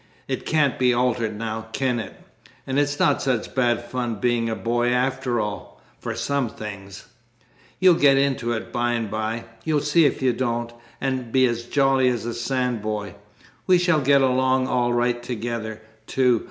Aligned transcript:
It 0.27 0.47
can't 0.47 0.79
be 0.79 0.95
altered 0.95 1.37
now, 1.37 1.67
can 1.73 1.99
it? 1.99 2.19
And 2.65 2.79
it's 2.79 2.99
not 2.99 3.21
such 3.21 3.53
bad 3.53 3.85
fun 3.85 4.15
being 4.15 4.49
a 4.49 4.55
boy 4.55 4.89
after 4.89 5.39
all 5.39 5.79
for 5.99 6.15
some 6.15 6.49
things. 6.49 7.05
You'll 7.79 7.93
get 7.93 8.17
into 8.17 8.51
it 8.53 8.73
by 8.73 8.93
and 8.93 9.11
by, 9.11 9.43
you 9.63 9.79
see 9.79 10.05
if 10.05 10.19
you 10.23 10.33
don't, 10.33 10.73
and 10.99 11.31
be 11.31 11.45
as 11.45 11.65
jolly 11.65 12.07
as 12.07 12.25
a 12.25 12.33
sandboy. 12.33 13.13
We 13.67 13.77
shall 13.77 14.01
get 14.01 14.23
along 14.23 14.65
all 14.67 14.91
right 14.91 15.21
together, 15.21 15.83
too. 16.07 16.39